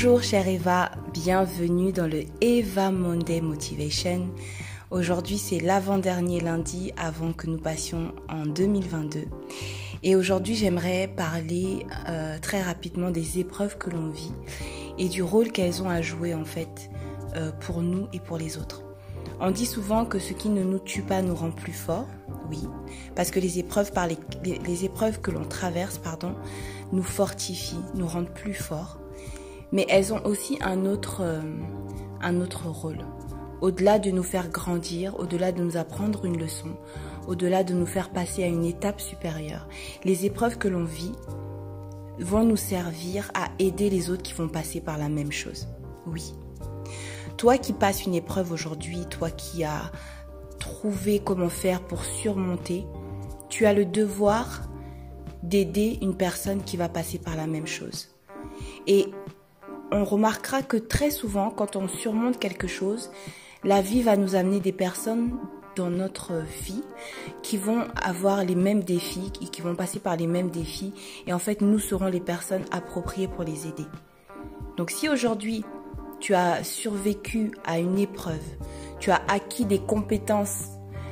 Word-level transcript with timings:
Bonjour 0.00 0.22
chère 0.22 0.46
Eva, 0.46 0.92
bienvenue 1.12 1.90
dans 1.90 2.06
le 2.06 2.22
Eva 2.40 2.92
Monday 2.92 3.40
Motivation. 3.40 4.28
Aujourd'hui 4.92 5.38
c'est 5.38 5.58
l'avant-dernier 5.58 6.38
lundi 6.38 6.92
avant 6.96 7.32
que 7.32 7.48
nous 7.48 7.58
passions 7.58 8.14
en 8.28 8.46
2022. 8.46 9.24
Et 10.04 10.14
aujourd'hui 10.14 10.54
j'aimerais 10.54 11.08
parler 11.08 11.84
euh, 12.08 12.38
très 12.38 12.62
rapidement 12.62 13.10
des 13.10 13.40
épreuves 13.40 13.76
que 13.76 13.90
l'on 13.90 14.10
vit 14.10 14.30
et 14.98 15.08
du 15.08 15.20
rôle 15.20 15.50
qu'elles 15.50 15.82
ont 15.82 15.90
à 15.90 16.00
jouer 16.00 16.32
en 16.32 16.44
fait 16.44 16.90
euh, 17.34 17.50
pour 17.50 17.82
nous 17.82 18.06
et 18.12 18.20
pour 18.20 18.38
les 18.38 18.56
autres. 18.56 18.84
On 19.40 19.50
dit 19.50 19.66
souvent 19.66 20.04
que 20.04 20.20
ce 20.20 20.32
qui 20.32 20.48
ne 20.48 20.62
nous 20.62 20.78
tue 20.78 21.02
pas 21.02 21.22
nous 21.22 21.34
rend 21.34 21.50
plus 21.50 21.72
forts, 21.72 22.06
oui, 22.48 22.60
parce 23.16 23.32
que 23.32 23.40
les 23.40 23.58
épreuves, 23.58 23.90
par 23.90 24.06
les, 24.06 24.84
épreuves 24.84 25.20
que 25.20 25.32
l'on 25.32 25.44
traverse, 25.44 25.98
pardon, 25.98 26.36
nous 26.92 27.02
fortifient, 27.02 27.82
nous 27.96 28.06
rendent 28.06 28.30
plus 28.32 28.54
forts 28.54 29.00
mais 29.72 29.86
elles 29.88 30.12
ont 30.12 30.24
aussi 30.24 30.58
un 30.60 30.86
autre, 30.86 31.22
euh, 31.22 31.42
un 32.20 32.40
autre 32.40 32.68
rôle. 32.68 33.04
Au-delà 33.60 33.98
de 33.98 34.10
nous 34.10 34.22
faire 34.22 34.50
grandir, 34.50 35.18
au-delà 35.18 35.52
de 35.52 35.62
nous 35.62 35.76
apprendre 35.76 36.24
une 36.24 36.38
leçon, 36.38 36.76
au-delà 37.26 37.64
de 37.64 37.74
nous 37.74 37.86
faire 37.86 38.10
passer 38.10 38.44
à 38.44 38.46
une 38.46 38.64
étape 38.64 39.00
supérieure, 39.00 39.68
les 40.04 40.26
épreuves 40.26 40.58
que 40.58 40.68
l'on 40.68 40.84
vit 40.84 41.12
vont 42.18 42.44
nous 42.44 42.56
servir 42.56 43.30
à 43.34 43.48
aider 43.58 43.90
les 43.90 44.10
autres 44.10 44.22
qui 44.22 44.34
vont 44.34 44.48
passer 44.48 44.80
par 44.80 44.98
la 44.98 45.08
même 45.08 45.32
chose. 45.32 45.68
Oui. 46.06 46.34
Toi 47.36 47.58
qui 47.58 47.72
passes 47.72 48.06
une 48.06 48.14
épreuve 48.14 48.52
aujourd'hui, 48.52 49.06
toi 49.10 49.30
qui 49.30 49.64
as 49.64 49.92
trouvé 50.58 51.20
comment 51.20 51.48
faire 51.48 51.80
pour 51.82 52.04
surmonter, 52.04 52.84
tu 53.48 53.66
as 53.66 53.72
le 53.72 53.84
devoir 53.84 54.62
d'aider 55.42 55.98
une 56.02 56.16
personne 56.16 56.62
qui 56.62 56.76
va 56.76 56.88
passer 56.88 57.18
par 57.18 57.36
la 57.36 57.46
même 57.46 57.66
chose. 57.66 58.08
Et 58.86 59.06
on 59.90 60.04
remarquera 60.04 60.62
que 60.62 60.76
très 60.76 61.10
souvent, 61.10 61.50
quand 61.50 61.76
on 61.76 61.88
surmonte 61.88 62.38
quelque 62.38 62.66
chose, 62.66 63.10
la 63.64 63.80
vie 63.80 64.02
va 64.02 64.16
nous 64.16 64.34
amener 64.34 64.60
des 64.60 64.72
personnes 64.72 65.38
dans 65.76 65.90
notre 65.90 66.32
vie 66.64 66.82
qui 67.42 67.56
vont 67.56 67.84
avoir 68.02 68.44
les 68.44 68.54
mêmes 68.54 68.82
défis, 68.82 69.30
qui 69.32 69.60
vont 69.60 69.74
passer 69.74 70.00
par 70.00 70.16
les 70.16 70.26
mêmes 70.26 70.50
défis. 70.50 70.92
Et 71.26 71.32
en 71.32 71.38
fait, 71.38 71.60
nous 71.60 71.78
serons 71.78 72.06
les 72.06 72.20
personnes 72.20 72.64
appropriées 72.70 73.28
pour 73.28 73.44
les 73.44 73.66
aider. 73.66 73.86
Donc 74.76 74.90
si 74.90 75.08
aujourd'hui, 75.08 75.64
tu 76.20 76.34
as 76.34 76.64
survécu 76.64 77.52
à 77.64 77.78
une 77.78 77.98
épreuve, 77.98 78.44
tu 78.98 79.10
as 79.10 79.22
acquis 79.28 79.64
des 79.64 79.78
compétences 79.78 80.70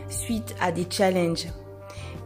suite 0.08 0.54
à 0.60 0.72
des 0.72 0.86
challenges, 0.88 1.46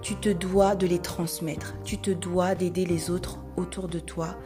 tu 0.03 0.17
te 0.17 0.31
dois 0.31 0.75
de 0.75 0.87
les 0.87 0.99
transmettre. 0.99 1.75
Tu 1.85 1.99
te 1.99 2.11
dois 2.11 2.55
d'aider 2.55 2.87
les 2.87 3.11
autres 3.11 3.39
autour 3.57 3.89
de 3.89 3.99
toi 3.99 4.37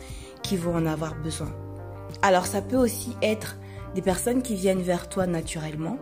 qui 0.43 0.57
vont 0.57 0.75
en 0.75 0.87
avoir 0.87 1.15
besoin. 1.15 1.53
Alors 2.25 2.47
ça 2.47 2.63
peut 2.63 2.79
aussi 2.79 3.15
être 3.21 3.59
des 3.95 4.01
personnes 4.01 4.41
qui 4.41 4.55
viennent 4.55 4.81
vers 4.81 5.11
toi 5.11 5.27
naturellement, 5.27 5.99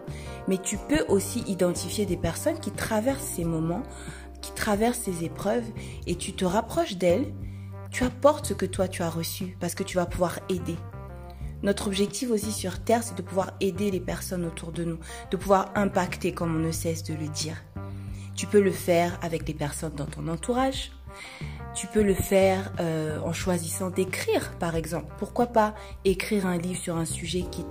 mais 0.46 0.56
tu 0.56 0.78
peux 0.78 1.04
aussi 1.08 1.40
identifier 1.48 2.06
des 2.06 2.16
personnes 2.16 2.60
qui 2.60 2.70
traversent 2.70 3.24
ces 3.24 3.44
moments, 3.44 3.82
qui 4.40 4.52
traversent 4.52 5.00
ces 5.00 5.24
épreuves, 5.24 5.64
et 6.06 6.14
tu 6.14 6.32
te 6.32 6.44
rapproches 6.44 6.96
d'elles, 6.96 7.34
tu 7.90 8.04
apportes 8.04 8.46
ce 8.46 8.54
que 8.54 8.66
toi 8.66 8.86
tu 8.86 9.02
as 9.02 9.10
reçu, 9.10 9.56
parce 9.58 9.74
que 9.74 9.82
tu 9.82 9.96
vas 9.96 10.06
pouvoir 10.06 10.38
aider. 10.48 10.76
Notre 11.64 11.88
objectif 11.88 12.30
aussi 12.30 12.52
sur 12.52 12.78
Terre, 12.78 13.02
c'est 13.02 13.16
de 13.16 13.22
pouvoir 13.22 13.54
aider 13.58 13.90
les 13.90 13.98
personnes 13.98 14.44
autour 14.44 14.70
de 14.70 14.84
nous, 14.84 15.00
de 15.32 15.36
pouvoir 15.36 15.72
impacter 15.74 16.32
comme 16.32 16.54
on 16.54 16.60
ne 16.60 16.70
cesse 16.70 17.02
de 17.02 17.14
le 17.14 17.26
dire. 17.26 17.56
Tu 18.36 18.46
peux 18.46 18.60
le 18.60 18.70
faire 18.70 19.18
avec 19.22 19.48
les 19.48 19.54
personnes 19.54 19.96
dans 19.96 20.06
ton 20.06 20.28
entourage, 20.28 20.92
tu 21.74 21.86
peux 21.86 22.02
le 22.02 22.14
faire 22.14 22.72
euh, 22.80 23.18
en 23.20 23.32
choisissant 23.32 23.90
d'écrire, 23.90 24.52
par 24.58 24.76
exemple. 24.76 25.12
Pourquoi 25.18 25.46
pas 25.46 25.74
écrire 26.04 26.46
un 26.46 26.58
livre 26.58 26.80
sur 26.80 26.96
un 26.96 27.04
sujet 27.04 27.44
qui, 27.50 27.64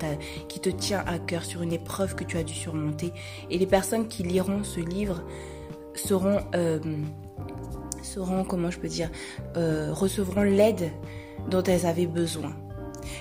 qui 0.47 0.59
te 0.59 0.69
tient 0.69 1.03
à 1.07 1.19
cœur, 1.19 1.43
sur 1.43 1.61
une 1.61 1.73
épreuve 1.73 2.15
que 2.15 2.23
tu 2.23 2.37
as 2.37 2.43
dû 2.43 2.53
surmonter. 2.53 3.13
Et 3.49 3.57
les 3.57 3.67
personnes 3.67 4.07
qui 4.07 4.23
liront 4.23 4.63
ce 4.63 4.79
livre 4.79 5.21
seront, 5.93 6.39
euh, 6.55 6.79
seront 8.01 8.43
comment 8.43 8.71
je 8.71 8.79
peux 8.79 8.87
dire, 8.87 9.09
euh, 9.57 9.93
recevront 9.93 10.43
l'aide 10.43 10.91
dont 11.49 11.63
elles 11.63 11.85
avaient 11.85 12.07
besoin. 12.07 12.53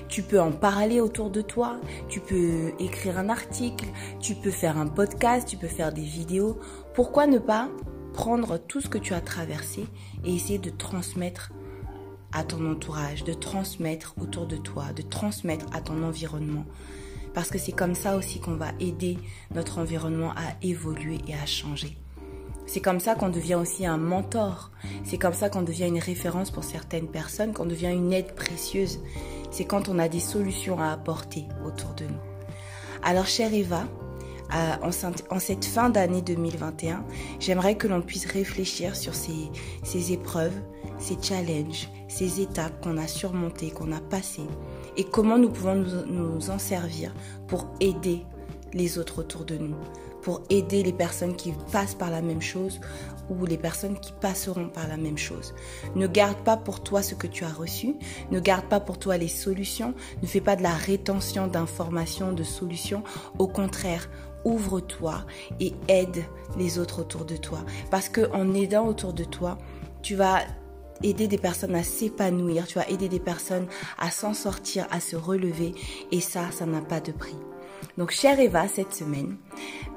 Tu 0.08 0.22
peux 0.22 0.40
en 0.40 0.52
parler 0.52 1.00
autour 1.00 1.30
de 1.30 1.40
toi, 1.40 1.76
tu 2.08 2.20
peux 2.20 2.72
écrire 2.78 3.18
un 3.18 3.28
article, 3.28 3.86
tu 4.20 4.34
peux 4.34 4.50
faire 4.50 4.76
un 4.76 4.86
podcast, 4.86 5.48
tu 5.48 5.56
peux 5.56 5.68
faire 5.68 5.92
des 5.92 6.02
vidéos. 6.02 6.58
Pourquoi 6.94 7.26
ne 7.26 7.38
pas 7.38 7.68
prendre 8.12 8.58
tout 8.58 8.80
ce 8.80 8.88
que 8.88 8.98
tu 8.98 9.14
as 9.14 9.20
traversé 9.20 9.86
et 10.24 10.34
essayer 10.34 10.58
de 10.58 10.70
transmettre 10.70 11.52
à 12.32 12.44
ton 12.44 12.70
entourage, 12.70 13.24
de 13.24 13.32
transmettre 13.32 14.14
autour 14.20 14.46
de 14.46 14.56
toi, 14.56 14.92
de 14.94 15.02
transmettre 15.02 15.66
à 15.72 15.80
ton 15.80 16.02
environnement. 16.02 16.64
Parce 17.34 17.50
que 17.50 17.58
c'est 17.58 17.72
comme 17.72 17.94
ça 17.94 18.16
aussi 18.16 18.40
qu'on 18.40 18.54
va 18.54 18.72
aider 18.80 19.18
notre 19.54 19.78
environnement 19.78 20.30
à 20.30 20.54
évoluer 20.62 21.18
et 21.28 21.34
à 21.34 21.46
changer. 21.46 21.96
C'est 22.66 22.80
comme 22.80 23.00
ça 23.00 23.16
qu'on 23.16 23.30
devient 23.30 23.56
aussi 23.56 23.84
un 23.84 23.96
mentor. 23.96 24.70
C'est 25.04 25.18
comme 25.18 25.34
ça 25.34 25.50
qu'on 25.50 25.62
devient 25.62 25.88
une 25.88 25.98
référence 25.98 26.52
pour 26.52 26.62
certaines 26.62 27.08
personnes, 27.08 27.52
qu'on 27.52 27.66
devient 27.66 27.90
une 27.92 28.12
aide 28.12 28.34
précieuse. 28.34 29.00
C'est 29.50 29.64
quand 29.64 29.88
on 29.88 29.98
a 29.98 30.08
des 30.08 30.20
solutions 30.20 30.80
à 30.80 30.92
apporter 30.92 31.46
autour 31.66 31.94
de 31.94 32.04
nous. 32.04 32.20
Alors, 33.02 33.26
chère 33.26 33.52
Eva, 33.52 33.84
en, 34.52 35.38
cette 35.38 35.64
fin 35.64 35.90
d'année 35.90 36.22
2021, 36.22 37.04
j'aimerais 37.38 37.76
que 37.76 37.86
l'on 37.86 38.02
puisse 38.02 38.26
réfléchir 38.26 38.96
sur 38.96 39.14
ces, 39.14 40.12
épreuves, 40.12 40.58
ces 40.98 41.16
challenges, 41.20 41.88
ces 42.08 42.40
étapes 42.40 42.82
qu'on 42.82 42.96
a 42.96 43.06
surmontées, 43.06 43.70
qu'on 43.70 43.92
a 43.92 44.00
passées, 44.00 44.48
et 44.96 45.04
comment 45.04 45.38
nous 45.38 45.50
pouvons 45.50 45.76
nous 46.06 46.50
en 46.50 46.58
servir 46.58 47.14
pour 47.46 47.66
aider 47.80 48.22
les 48.72 48.98
autres 48.98 49.20
autour 49.20 49.44
de 49.44 49.56
nous, 49.56 49.76
pour 50.22 50.42
aider 50.50 50.82
les 50.82 50.92
personnes 50.92 51.36
qui 51.36 51.52
passent 51.72 51.94
par 51.94 52.10
la 52.10 52.22
même 52.22 52.42
chose 52.42 52.80
ou 53.30 53.46
les 53.46 53.56
personnes 53.56 53.98
qui 53.98 54.12
passeront 54.12 54.68
par 54.68 54.88
la 54.88 54.96
même 54.96 55.18
chose. 55.18 55.54
Ne 55.94 56.06
garde 56.06 56.38
pas 56.38 56.56
pour 56.56 56.82
toi 56.82 57.02
ce 57.02 57.14
que 57.14 57.26
tu 57.26 57.44
as 57.44 57.52
reçu, 57.52 57.94
ne 58.30 58.40
garde 58.40 58.66
pas 58.66 58.80
pour 58.80 58.98
toi 58.98 59.16
les 59.16 59.28
solutions, 59.28 59.94
ne 60.22 60.26
fais 60.26 60.40
pas 60.40 60.56
de 60.56 60.62
la 60.62 60.74
rétention 60.74 61.46
d'informations, 61.46 62.32
de 62.32 62.42
solutions. 62.42 63.02
Au 63.38 63.46
contraire, 63.46 64.10
ouvre-toi 64.44 65.24
et 65.58 65.72
aide 65.88 66.24
les 66.56 66.78
autres 66.78 67.00
autour 67.00 67.24
de 67.24 67.36
toi. 67.36 67.58
Parce 67.90 68.08
que 68.08 68.30
en 68.32 68.54
aidant 68.54 68.86
autour 68.86 69.12
de 69.12 69.24
toi, 69.24 69.58
tu 70.02 70.14
vas 70.14 70.40
aider 71.02 71.28
des 71.28 71.38
personnes 71.38 71.74
à 71.74 71.82
s'épanouir, 71.82 72.66
tu 72.66 72.78
vas 72.78 72.88
aider 72.88 73.08
des 73.08 73.20
personnes 73.20 73.66
à 73.98 74.10
s'en 74.10 74.34
sortir, 74.34 74.86
à 74.90 75.00
se 75.00 75.16
relever. 75.16 75.74
Et 76.12 76.20
ça, 76.20 76.50
ça 76.50 76.66
n'a 76.66 76.80
pas 76.80 77.00
de 77.00 77.12
prix. 77.12 77.36
Donc, 77.98 78.10
chère 78.10 78.38
Eva, 78.40 78.68
cette 78.68 78.94
semaine, 78.94 79.36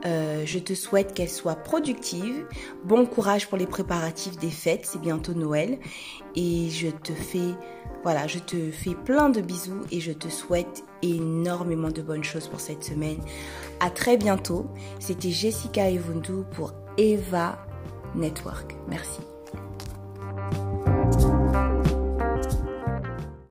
euh, 0.05 0.43
je 0.45 0.59
te 0.59 0.73
souhaite 0.73 1.13
qu'elle 1.13 1.29
soit 1.29 1.55
productive. 1.55 2.45
Bon 2.83 3.05
courage 3.05 3.47
pour 3.47 3.57
les 3.57 3.67
préparatifs 3.67 4.37
des 4.37 4.49
fêtes, 4.49 4.85
c'est 4.85 5.01
bientôt 5.01 5.33
Noël. 5.33 5.79
Et 6.35 6.69
je 6.69 6.89
te 6.89 7.13
fais, 7.13 7.55
voilà, 8.03 8.27
je 8.27 8.39
te 8.39 8.71
fais 8.71 8.95
plein 8.95 9.29
de 9.29 9.41
bisous 9.41 9.81
et 9.91 9.99
je 9.99 10.11
te 10.11 10.27
souhaite 10.27 10.83
énormément 11.01 11.89
de 11.89 12.01
bonnes 12.01 12.23
choses 12.23 12.47
pour 12.47 12.59
cette 12.59 12.83
semaine. 12.83 13.19
À 13.79 13.89
très 13.89 14.17
bientôt. 14.17 14.67
C'était 14.99 15.31
Jessica 15.31 15.89
Evundu 15.89 16.43
pour 16.51 16.73
Eva 16.97 17.57
Network. 18.15 18.75
Merci. 18.87 19.32